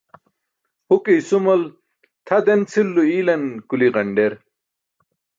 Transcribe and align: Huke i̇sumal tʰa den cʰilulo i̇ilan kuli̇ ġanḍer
Huke 0.91 1.11
i̇sumal 1.21 1.61
tʰa 2.25 2.37
den 2.45 2.61
cʰilulo 2.71 3.03
i̇ilan 3.15 3.43
kuli̇ 3.67 3.89
ġanḍer 3.95 4.33